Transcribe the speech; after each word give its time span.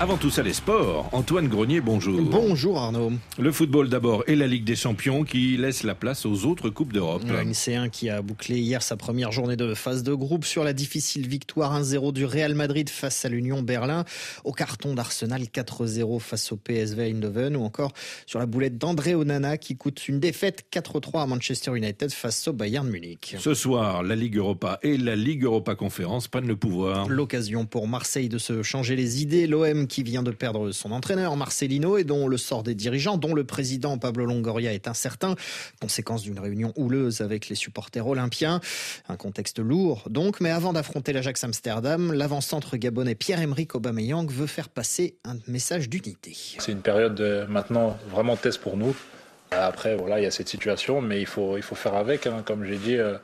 Avant 0.00 0.16
tout 0.16 0.30
ça, 0.30 0.44
les 0.44 0.52
sports. 0.52 1.08
Antoine 1.10 1.48
Grenier, 1.48 1.80
bonjour. 1.80 2.20
Bonjour 2.22 2.78
Arnaud. 2.78 3.14
Le 3.36 3.50
football 3.50 3.88
d'abord 3.88 4.22
et 4.28 4.36
la 4.36 4.46
Ligue 4.46 4.62
des 4.62 4.76
Champions 4.76 5.24
qui 5.24 5.56
laisse 5.56 5.82
la 5.82 5.96
place 5.96 6.24
aux 6.24 6.44
autres 6.44 6.70
Coupes 6.70 6.92
d'Europe. 6.92 7.24
Une 7.42 7.50
C1 7.50 7.90
qui 7.90 8.08
a 8.08 8.22
bouclé 8.22 8.60
hier 8.60 8.80
sa 8.80 8.96
première 8.96 9.32
journée 9.32 9.56
de 9.56 9.74
phase 9.74 10.04
de 10.04 10.14
groupe 10.14 10.44
sur 10.44 10.62
la 10.62 10.72
difficile 10.72 11.26
victoire 11.26 11.82
1-0 11.82 12.12
du 12.12 12.24
Real 12.24 12.54
Madrid 12.54 12.88
face 12.88 13.24
à 13.24 13.28
l'Union 13.28 13.60
Berlin, 13.60 14.04
au 14.44 14.52
carton 14.52 14.94
d'Arsenal 14.94 15.42
4-0 15.42 16.20
face 16.20 16.52
au 16.52 16.56
PSV 16.56 17.10
Eindhoven 17.10 17.56
ou 17.56 17.64
encore 17.64 17.92
sur 18.24 18.38
la 18.38 18.46
boulette 18.46 18.78
d'André 18.78 19.16
Onana 19.16 19.58
qui 19.58 19.76
coûte 19.76 20.06
une 20.06 20.20
défaite 20.20 20.66
4-3 20.72 21.22
à 21.22 21.26
Manchester 21.26 21.76
United 21.76 22.12
face 22.12 22.46
au 22.46 22.52
Bayern 22.52 22.88
Munich. 22.88 23.34
Ce 23.40 23.52
soir, 23.52 24.04
la 24.04 24.14
Ligue 24.14 24.36
Europa 24.36 24.78
et 24.84 24.96
la 24.96 25.16
Ligue 25.16 25.42
Europa 25.42 25.74
Conférence 25.74 26.28
prennent 26.28 26.46
le 26.46 26.56
pouvoir. 26.56 27.08
L'occasion 27.08 27.66
pour 27.66 27.88
Marseille 27.88 28.28
de 28.28 28.38
se 28.38 28.62
changer 28.62 28.94
les 28.94 29.22
idées. 29.22 29.48
L'OM 29.48 29.87
qui 29.88 30.02
vient 30.02 30.22
de 30.22 30.30
perdre 30.30 30.70
son 30.70 30.92
entraîneur 30.92 31.36
Marcelino 31.36 31.98
et 31.98 32.04
dont 32.04 32.28
le 32.28 32.36
sort 32.36 32.62
des 32.62 32.74
dirigeants, 32.74 33.16
dont 33.16 33.34
le 33.34 33.44
président 33.44 33.98
Pablo 33.98 34.26
Longoria 34.26 34.72
est 34.72 34.86
incertain, 34.86 35.34
conséquence 35.80 36.22
d'une 36.22 36.38
réunion 36.38 36.72
houleuse 36.76 37.20
avec 37.20 37.48
les 37.48 37.56
supporters 37.56 38.06
olympiens. 38.06 38.60
Un 39.08 39.16
contexte 39.16 39.58
lourd 39.58 40.04
donc, 40.08 40.40
mais 40.40 40.50
avant 40.50 40.72
d'affronter 40.72 41.12
l'Ajax 41.12 41.42
Amsterdam, 41.42 42.12
l'avant-centre 42.12 42.76
gabonais 42.76 43.14
Pierre-Emerick 43.14 43.74
Aubameyang 43.74 44.30
veut 44.30 44.46
faire 44.46 44.68
passer 44.68 45.16
un 45.24 45.36
message 45.48 45.88
d'unité. 45.88 46.36
C'est 46.58 46.72
une 46.72 46.82
période 46.82 47.46
maintenant 47.48 47.98
vraiment 48.10 48.36
test 48.36 48.60
pour 48.60 48.76
nous. 48.76 48.94
Après, 49.50 49.96
voilà, 49.96 50.20
il 50.20 50.24
y 50.24 50.26
a 50.26 50.30
cette 50.30 50.48
situation, 50.48 51.00
mais 51.00 51.20
il 51.20 51.26
faut, 51.26 51.56
il 51.56 51.62
faut 51.62 51.74
faire 51.74 51.94
avec. 51.94 52.26
Hein. 52.26 52.42
Comme 52.44 52.64
j'ai 52.64 52.76
dit, 52.76 52.96
euh, 52.96 53.16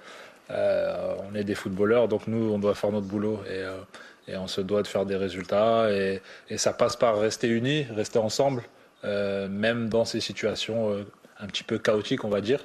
euh, 0.50 1.14
on 1.30 1.34
est 1.34 1.44
des 1.44 1.54
footballeurs, 1.54 2.08
donc 2.08 2.26
nous, 2.26 2.50
on 2.50 2.58
doit 2.58 2.74
faire 2.74 2.90
notre 2.90 3.06
boulot. 3.06 3.40
Euh, 3.48 3.80
et 4.28 4.36
on 4.36 4.46
se 4.46 4.60
doit 4.60 4.82
de 4.82 4.86
faire 4.86 5.06
des 5.06 5.16
résultats. 5.16 5.90
Et, 5.90 6.20
ça 6.56 6.72
passe 6.72 6.96
par 6.96 7.18
rester 7.18 7.48
unis, 7.48 7.86
rester 7.94 8.18
ensemble, 8.18 8.62
euh, 9.04 9.48
même 9.48 9.88
dans 9.88 10.04
ces 10.04 10.20
situations 10.20 10.90
euh, 10.90 11.04
un 11.40 11.46
petit 11.46 11.64
peu 11.64 11.78
chaotiques, 11.78 12.24
on 12.24 12.30
va 12.30 12.40
dire 12.40 12.64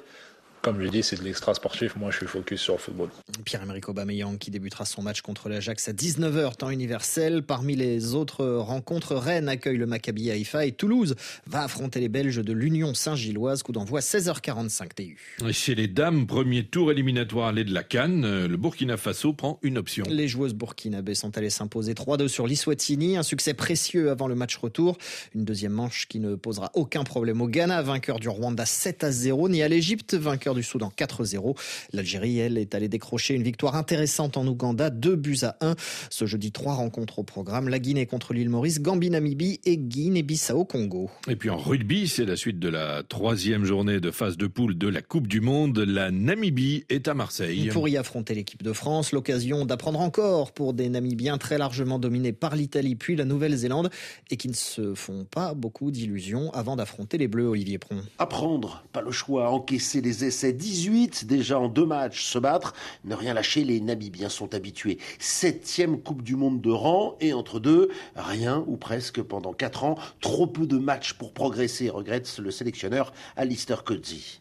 comme 0.62 0.82
je 0.82 0.88
dis, 0.88 1.02
c'est 1.02 1.16
de 1.16 1.24
l'extra 1.24 1.54
sportif. 1.54 1.96
Moi, 1.96 2.10
je 2.10 2.18
suis 2.18 2.26
focus 2.26 2.60
sur 2.60 2.74
le 2.74 2.78
football. 2.78 3.08
Pierre-Emerick 3.44 3.88
Aubameyang 3.88 4.36
qui 4.36 4.50
débutera 4.50 4.84
son 4.84 5.02
match 5.02 5.22
contre 5.22 5.48
l'Ajax 5.48 5.88
à 5.88 5.92
19h 5.92 6.56
temps 6.56 6.70
universel. 6.70 7.42
Parmi 7.42 7.76
les 7.76 8.14
autres 8.14 8.44
rencontres, 8.46 9.14
Rennes 9.14 9.48
accueille 9.48 9.78
le 9.78 9.86
Maccabi 9.86 10.30
Haïfa 10.30 10.66
et 10.66 10.72
Toulouse 10.72 11.14
va 11.46 11.62
affronter 11.62 12.00
les 12.00 12.08
Belges 12.08 12.44
de 12.44 12.52
l'Union 12.52 12.94
Saint-Gilloise. 12.94 13.62
Coup 13.62 13.72
d'envoi 13.72 14.00
16h45 14.00 14.88
TU. 14.94 15.36
Chez 15.50 15.74
les 15.74 15.88
dames, 15.88 16.26
premier 16.26 16.64
tour 16.64 16.90
éliminatoire 16.90 17.48
allé 17.48 17.64
de 17.64 17.72
la 17.72 17.82
Cannes, 17.82 18.46
le 18.46 18.56
Burkina 18.56 18.96
Faso 18.96 19.32
prend 19.32 19.58
une 19.62 19.78
option. 19.78 20.04
Les 20.08 20.28
joueuses 20.28 20.54
burkinabées 20.54 21.14
sont 21.14 21.36
allées 21.38 21.50
s'imposer 21.50 21.94
3-2 21.94 22.28
sur 22.28 22.46
l'Iswatini, 22.46 23.16
un 23.16 23.22
succès 23.22 23.54
précieux 23.54 24.10
avant 24.10 24.28
le 24.28 24.34
match 24.34 24.56
retour. 24.56 24.98
Une 25.34 25.44
deuxième 25.44 25.72
manche 25.72 26.06
qui 26.08 26.20
ne 26.20 26.34
posera 26.34 26.70
aucun 26.74 27.04
problème 27.04 27.40
au 27.40 27.48
Ghana, 27.48 27.82
vainqueur 27.82 28.18
du 28.18 28.28
Rwanda 28.28 28.64
7-0, 28.64 29.48
ni 29.50 29.62
à 29.62 29.68
l'Égypte, 29.68 30.14
vainqueur 30.14 30.49
du 30.54 30.62
Soudan 30.62 30.92
4-0. 30.96 31.56
L'Algérie, 31.92 32.38
elle, 32.38 32.58
est 32.58 32.74
allée 32.74 32.88
décrocher 32.88 33.34
une 33.34 33.42
victoire 33.42 33.76
intéressante 33.76 34.36
en 34.36 34.46
Ouganda, 34.46 34.90
2 34.90 35.16
buts 35.16 35.38
à 35.42 35.56
1. 35.60 35.74
Ce 36.10 36.26
jeudi, 36.26 36.52
trois 36.52 36.74
rencontres 36.74 37.18
au 37.20 37.22
programme. 37.22 37.68
La 37.68 37.78
Guinée 37.78 38.06
contre 38.06 38.34
l'île 38.34 38.50
Maurice, 38.50 38.80
Gambie-Namibie 38.80 39.60
et 39.64 39.76
Guinée-Bissau 39.76 40.64
Congo. 40.64 41.10
Et 41.28 41.36
puis 41.36 41.50
en 41.50 41.56
rugby, 41.56 42.08
c'est 42.08 42.24
la 42.24 42.36
suite 42.36 42.58
de 42.58 42.68
la 42.68 43.02
troisième 43.02 43.64
journée 43.64 44.00
de 44.00 44.10
phase 44.10 44.36
de 44.36 44.46
poule 44.46 44.76
de 44.76 44.88
la 44.88 45.02
Coupe 45.02 45.26
du 45.26 45.40
Monde. 45.40 45.78
La 45.78 46.10
Namibie 46.10 46.84
est 46.88 47.08
à 47.08 47.14
Marseille. 47.14 47.68
Pour 47.72 47.88
y 47.88 47.96
affronter 47.96 48.34
l'équipe 48.34 48.62
de 48.62 48.72
France, 48.72 49.12
l'occasion 49.12 49.64
d'apprendre 49.64 50.00
encore 50.00 50.52
pour 50.52 50.74
des 50.74 50.88
Namibiens 50.88 51.38
très 51.38 51.58
largement 51.58 51.98
dominés 51.98 52.32
par 52.32 52.56
l'Italie 52.56 52.94
puis 52.94 53.16
la 53.16 53.24
Nouvelle-Zélande 53.24 53.90
et 54.30 54.36
qui 54.36 54.48
ne 54.48 54.54
se 54.54 54.94
font 54.94 55.24
pas 55.24 55.54
beaucoup 55.54 55.90
d'illusions 55.90 56.50
avant 56.52 56.76
d'affronter 56.76 57.18
les 57.18 57.28
Bleus, 57.28 57.48
Olivier 57.48 57.78
Pron. 57.78 58.02
Apprendre, 58.18 58.84
pas 58.92 59.02
le 59.02 59.10
choix, 59.10 59.50
encaisser 59.50 60.00
les 60.00 60.24
essais 60.24 60.39
c'est 60.40 60.54
18 60.54 61.26
déjà 61.26 61.58
en 61.58 61.68
deux 61.68 61.84
matchs 61.84 62.24
se 62.24 62.38
battre. 62.38 62.72
Ne 63.04 63.14
rien 63.14 63.34
lâcher, 63.34 63.62
les 63.62 63.78
Namibiens 63.78 64.30
sont 64.30 64.54
habitués. 64.54 64.96
Septième 65.18 66.00
Coupe 66.00 66.22
du 66.22 66.34
Monde 66.34 66.62
de 66.62 66.70
rang 66.70 67.16
et 67.20 67.34
entre 67.34 67.60
deux, 67.60 67.90
rien 68.16 68.64
ou 68.66 68.78
presque 68.78 69.20
pendant 69.20 69.52
quatre 69.52 69.84
ans. 69.84 69.98
Trop 70.22 70.46
peu 70.46 70.66
de 70.66 70.78
matchs 70.78 71.12
pour 71.12 71.34
progresser, 71.34 71.90
regrette 71.90 72.38
le 72.38 72.50
sélectionneur 72.50 73.12
Alistair 73.36 73.84
Coetzee. 73.84 74.40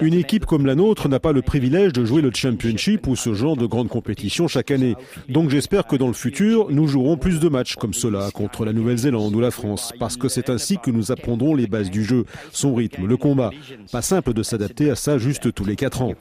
Une 0.00 0.14
équipe 0.14 0.46
comme 0.46 0.66
la 0.66 0.74
nôtre 0.74 1.08
n'a 1.08 1.20
pas 1.20 1.30
le 1.30 1.42
privilège 1.42 1.92
de 1.92 2.04
jouer 2.04 2.20
le 2.20 2.32
Championship 2.34 3.06
ou 3.06 3.14
ce 3.14 3.34
genre 3.34 3.56
de 3.56 3.66
grande 3.66 3.88
compétition 3.88 4.48
chaque 4.48 4.72
année. 4.72 4.96
Donc 5.28 5.50
j'espère 5.50 5.86
que 5.86 5.94
dans 5.94 6.08
le 6.08 6.12
futur, 6.12 6.72
nous 6.72 6.88
jouerons 6.88 7.16
plus 7.16 7.38
de 7.38 7.48
matchs 7.48 7.76
comme 7.76 7.94
cela 7.94 8.32
contre 8.32 8.64
la 8.64 8.72
Nouvelle-Zélande 8.72 9.32
ou 9.32 9.38
la 9.40 9.52
France, 9.52 9.92
parce 10.00 10.16
que 10.16 10.26
c'est 10.26 10.50
ainsi 10.50 10.78
que 10.78 10.90
nous 10.90 11.12
apprendrons 11.12 11.54
les 11.54 11.68
bases 11.68 11.90
du 11.90 12.02
jeu, 12.02 12.24
son 12.50 12.74
rythme, 12.74 13.06
le 13.06 13.16
combat. 13.16 13.52
Pas 13.92 14.02
simple 14.02 14.32
de 14.32 14.42
s'adapter 14.42 14.71
à 14.80 14.94
ça 14.96 15.18
juste 15.18 15.52
tous 15.54 15.64
les 15.64 15.76
quatre 15.76 16.02
ans. 16.02 16.12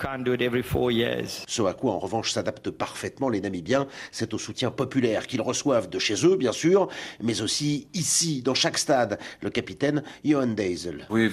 Ce 1.48 1.62
à 1.64 1.74
quoi 1.74 1.92
en 1.94 2.00
revanche 2.00 2.32
s'adaptent 2.32 2.72
parfaitement 2.72 3.30
les 3.30 3.42
Namibiens, 3.42 3.88
c'est 4.12 4.34
au 4.34 4.38
soutien 4.38 4.72
populaire 4.72 5.28
qu'ils 5.28 5.42
reçoivent 5.42 5.90
de 5.90 6.00
chez 6.00 6.26
eux, 6.26 6.36
bien 6.36 6.52
sûr, 6.52 6.88
mais 7.22 7.42
aussi 7.42 7.88
ici, 7.94 8.42
dans 8.42 8.54
chaque 8.54 8.78
stade. 8.78 9.20
Le 9.42 9.50
capitaine 9.50 10.04
Johan 10.24 10.48
Deisel. 10.48 11.08
Uh, 11.10 11.30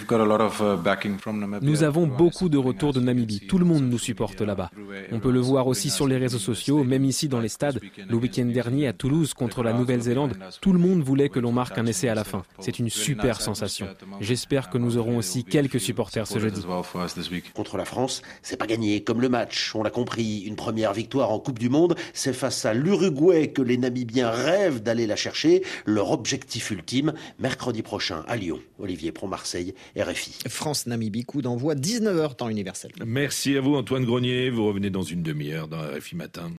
nous 1.63 1.83
avons 1.83 2.07
beaucoup 2.07 2.49
de 2.49 2.59
retours 2.59 2.93
de 2.93 3.01
Namibie. 3.01 3.41
Tout 3.47 3.59
le 3.59 3.65
monde 3.65 3.85
nous 3.85 3.99
supporte 3.99 4.41
là-bas. 4.41 4.71
On 5.13 5.21
peut 5.21 5.31
le 5.31 5.41
voir 5.41 5.67
aussi 5.67 5.91
sur 5.91 6.07
les 6.07 6.17
réseaux 6.17 6.39
sociaux, 6.39 6.85
même 6.85 7.05
ici 7.05 7.29
dans 7.29 7.41
les 7.41 7.49
stades. 7.49 7.81
Le 8.09 8.17
week-end 8.17 8.47
dernier 8.47 8.89
à 8.89 8.93
Toulouse 8.93 9.35
contre 9.35 9.63
la 9.63 9.73
Nouvelle-Zélande, 9.73 10.37
tout 10.61 10.73
le 10.73 10.79
monde 10.79 11.03
voulait 11.03 11.29
que 11.29 11.41
l'on 11.41 11.53
marque 11.53 11.79
un 11.79 11.87
essai 11.87 12.09
à 12.09 12.15
la 12.15 12.25
fin. 12.25 12.43
C'est 12.61 12.79
une 12.79 12.91
super 12.91 13.41
sensation. 13.41 13.89
J'espère 14.21 14.71
que 14.71 14.79
nous 14.79 14.97
aurons 14.97 15.17
aussi 15.17 15.45
quelques 15.45 15.81
supporters 15.81 16.27
ce 16.27 16.39
jeudi. 16.39 16.63
Contre 17.55 17.77
la 17.77 17.85
France, 17.85 18.23
c'est 18.43 18.57
pas 18.57 18.67
gagné. 18.67 19.03
Comme 19.03 19.21
le 19.21 19.29
match, 19.29 19.75
on 19.75 19.83
l'a 19.83 19.91
compris, 19.91 20.41
une 20.41 20.57
première 20.57 20.93
victoire 20.93 21.31
en 21.31 21.39
Coupe 21.39 21.59
du 21.59 21.69
Monde, 21.69 21.97
c'est 22.13 22.33
face 22.33 22.65
à 22.65 22.75
l'Uruguay 22.75 23.49
que 23.53 23.63
les 23.63 23.77
Namibiens 23.77 24.31
rêvent 24.31 24.83
d'aller 24.83 25.07
la 25.07 25.17
chercher. 25.17 25.63
Leur 25.87 26.11
objectif 26.11 26.71
ultime, 26.71 27.15
mercredi 27.39 27.83
prochain 27.83 28.25
à 28.29 28.37
Lyon. 28.37 28.61
Olivier 28.79 29.13
Pro 29.13 29.27
Marseille, 29.27 29.75
RFI. 29.97 30.39
France-Namibie, 30.49 31.25
coup 31.25 31.43
d'envoi 31.43 31.75
19h 31.75 32.37
temps 32.37 32.49
universel. 32.49 32.93
Merci 33.05 33.57
à 33.57 33.61
vous 33.61 33.75
Antoine 33.75 34.05
Grenier. 34.05 34.51
Vous 34.51 34.67
revenez 34.67 34.91
dans 34.91 35.03
une 35.03 35.23
demi-heure 35.23 35.69
dans 35.69 35.81
RFI 35.81 36.17
Matin. 36.17 36.51